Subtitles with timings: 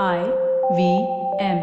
[0.00, 0.22] I
[0.74, 1.06] V
[1.38, 1.58] M.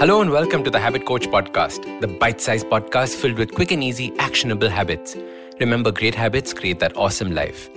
[0.00, 3.72] Hello and welcome to the Habit Coach Podcast, the bite sized podcast filled with quick
[3.72, 5.16] and easy, actionable habits.
[5.60, 7.68] Remember, great habits create that awesome life.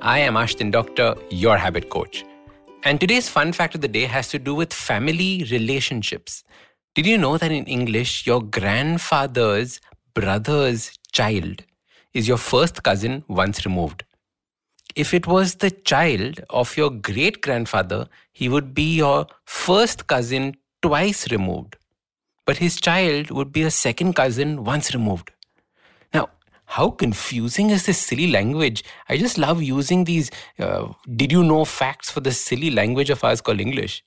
[0.00, 2.24] I am Ashdin Doctor, your habit coach.
[2.84, 6.42] And today's fun fact of the day has to do with family relationships.
[6.94, 9.78] Did you know that in English, your grandfather's
[10.14, 11.64] brother's child
[12.14, 14.04] is your first cousin once removed?
[14.96, 20.56] If it was the child of your great grandfather, he would be your first cousin
[20.82, 21.76] twice removed.
[22.46, 25.30] But his child would be a second cousin once removed.
[26.12, 26.30] Now,
[26.64, 28.82] how confusing is this silly language?
[29.08, 33.22] I just love using these uh, did you know facts for the silly language of
[33.22, 34.02] ours called English.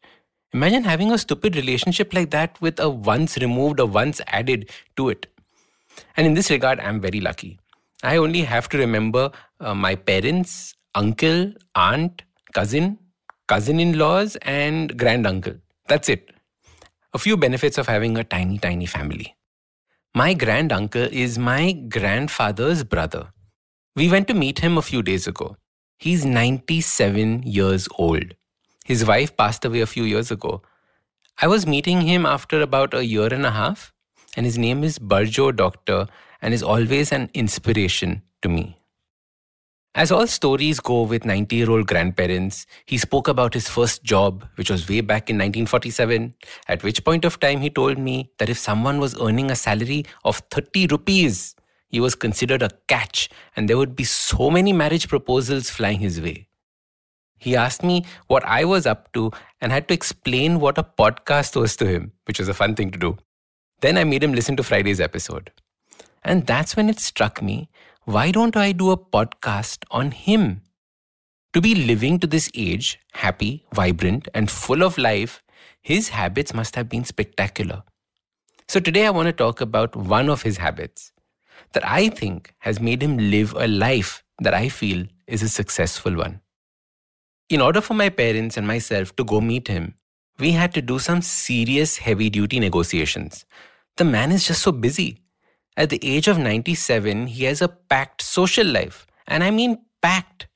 [0.54, 5.08] Imagine having a stupid relationship like that with a once removed or once added to
[5.08, 5.28] it.
[6.18, 7.61] And in this regard, I'm very lucky.
[8.04, 12.98] I only have to remember uh, my parents, uncle, aunt, cousin,
[13.48, 15.56] cousin in laws, and grand uncle.
[15.88, 16.32] That's it.
[17.14, 19.36] A few benefits of having a tiny, tiny family.
[20.16, 23.32] My grand uncle is my grandfather's brother.
[23.96, 25.58] We went to meet him a few days ago.
[26.00, 28.34] He's 97 years old.
[28.86, 30.64] His wife passed away a few years ago.
[31.42, 33.91] I was meeting him after about a year and a half,
[34.36, 36.08] and his name is Barjo Doctor
[36.42, 38.78] and is always an inspiration to me.
[39.94, 44.48] As all stories go with 90 year old grandparents, he spoke about his first job,
[44.56, 46.34] which was way back in 1947,
[46.70, 50.06] at which point of time he told me that if someone was earning a salary
[50.24, 51.56] of 30 rupees,
[51.90, 56.22] he was considered a catch and there would be so many marriage proposals flying his
[56.22, 56.48] way.
[57.38, 61.60] He asked me what I was up to and had to explain what a podcast
[61.60, 63.18] was to him, which was a fun thing to do.
[63.82, 65.52] Then I made him listen to Friday's episode.
[66.24, 67.70] And that's when it struck me
[68.06, 70.62] why don't I do a podcast on him?
[71.54, 75.44] To be living to this age, happy, vibrant, and full of life,
[75.82, 77.84] his habits must have been spectacular.
[78.68, 81.12] So today I want to talk about one of his habits
[81.74, 86.16] that I think has made him live a life that I feel is a successful
[86.16, 86.42] one.
[87.50, 89.96] In order for my parents and myself to go meet him,
[90.40, 93.46] we had to do some serious heavy duty negotiations.
[93.98, 95.20] The man is just so busy.
[95.78, 99.08] At the age of 97, he has a packed social life.
[99.28, 100.48] And I mean packed.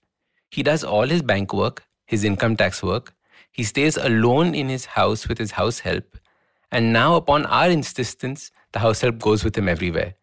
[0.52, 3.14] He does all his bank work, his income tax work.
[3.52, 6.18] He stays alone in his house with his house help.
[6.72, 10.16] And now, upon our insistence, the house help goes with him everywhere.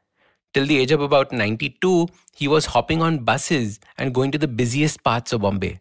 [0.52, 4.48] Till the age of about 92, he was hopping on buses and going to the
[4.48, 5.80] busiest parts of Bombay.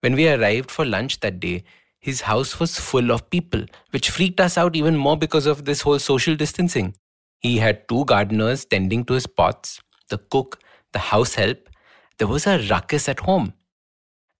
[0.00, 1.64] When we arrived for lunch that day,
[2.02, 5.82] his house was full of people, which freaked us out even more because of this
[5.82, 6.94] whole social distancing.
[7.38, 10.58] He had two gardeners tending to his pots, the cook,
[10.92, 11.68] the house help.
[12.18, 13.54] There was a ruckus at home.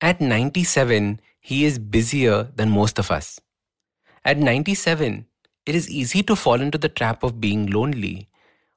[0.01, 3.41] At 97, he is busier than most of us.
[4.25, 5.27] At 97,
[5.65, 8.29] it is easy to fall into the trap of being lonely.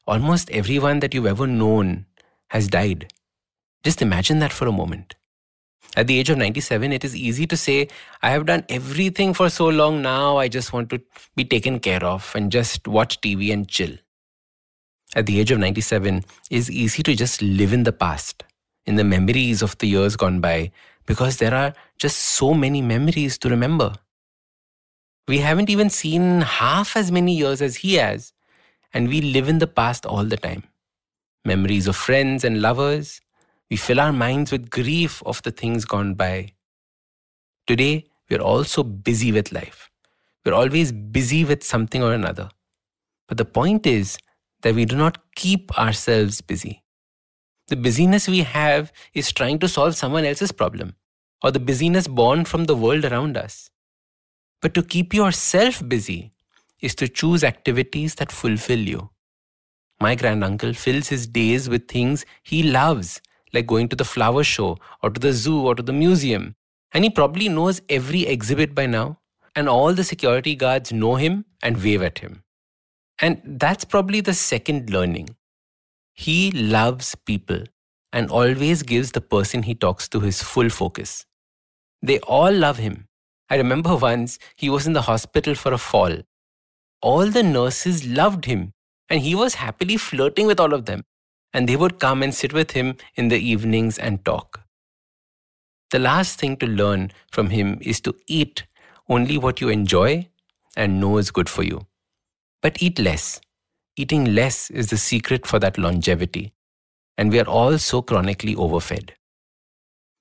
[0.06, 2.06] Almost everyone that you've ever known
[2.50, 3.12] has died.
[3.84, 5.16] Just imagine that for a moment.
[5.96, 7.88] At the age of 97, it is easy to say,
[8.22, 11.02] I have done everything for so long now, I just want to
[11.36, 13.96] be taken care of and just watch TV and chill
[15.16, 18.44] at the age of 97 it is easy to just live in the past,
[18.86, 20.72] in the memories of the years gone by,
[21.06, 23.94] because there are just so many memories to remember.
[25.28, 28.34] We haven't even seen half as many years as he has,
[28.94, 30.64] and we live in the past all the time.
[31.44, 33.22] Memories of friends and lovers.
[33.70, 36.54] We fill our minds with grief of the things gone by.
[37.66, 39.90] Today, we're all so busy with life.
[40.46, 42.50] We're always busy with something or another.
[43.28, 44.18] But the point is
[44.62, 46.84] that we do not keep ourselves busy.
[47.68, 50.96] The busyness we have is trying to solve someone else's problem,
[51.44, 53.72] or the busyness born from the world around us.
[54.62, 56.34] But to keep yourself busy
[56.82, 59.10] is to choose activities that fulfill you.
[60.00, 63.22] My granduncle fills his days with things he loves,
[63.56, 66.56] like going to the flower show, or to the zoo, or to the museum.
[66.94, 69.20] And he probably knows every exhibit by now,
[69.56, 72.44] and all the security guards know him and wave at him.
[73.20, 75.36] And that's probably the second learning.
[76.14, 77.64] He loves people
[78.14, 81.26] and always gives the person he talks to his full focus.
[82.02, 83.08] They all love him.
[83.50, 86.20] I remember once he was in the hospital for a fall.
[87.02, 88.74] All the nurses loved him,
[89.10, 91.04] and he was happily flirting with all of them.
[91.56, 94.62] And they would come and sit with him in the evenings and talk.
[95.92, 98.66] The last thing to learn from him is to eat
[99.10, 100.30] only what you enjoy
[100.76, 101.88] and know is good for you.
[102.62, 103.42] But eat less.
[103.96, 106.54] Eating less is the secret for that longevity.
[107.18, 109.12] and we are all so chronically overfed.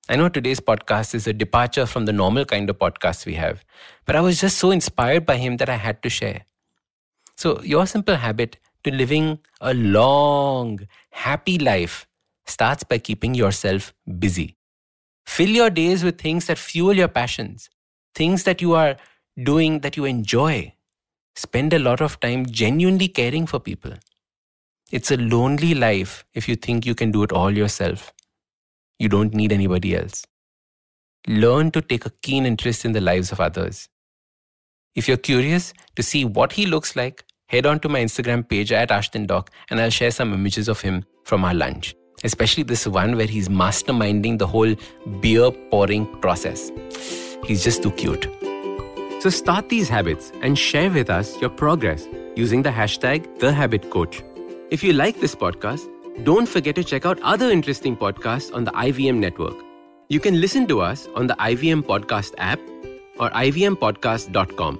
[0.07, 3.63] I know today's podcast is a departure from the normal kind of podcast we have,
[4.05, 6.45] but I was just so inspired by him that I had to share.
[7.37, 12.07] So, your simple habit to living a long, happy life
[12.45, 14.55] starts by keeping yourself busy.
[15.25, 17.69] Fill your days with things that fuel your passions,
[18.13, 18.95] things that you are
[19.43, 20.73] doing that you enjoy.
[21.35, 23.93] Spend a lot of time genuinely caring for people.
[24.91, 28.13] It's a lonely life if you think you can do it all yourself.
[28.99, 30.23] You don't need anybody else.
[31.27, 33.89] Learn to take a keen interest in the lives of others.
[34.93, 38.71] If you're curious to see what he looks like, head on to my Instagram page
[38.71, 41.95] at Ashdin Doc and I'll share some images of him from our lunch.
[42.23, 44.73] Especially this one where he's masterminding the whole
[45.19, 46.71] beer pouring process.
[47.45, 48.27] He's just too cute.
[49.21, 54.23] So start these habits and share with us your progress using the hashtag TheHabitCoach.
[54.71, 55.87] If you like this podcast,
[56.23, 59.55] don't forget to check out other interesting podcasts on the IVM network.
[60.09, 62.59] You can listen to us on the IVM Podcast app
[63.19, 64.79] or ivmpodcast.com.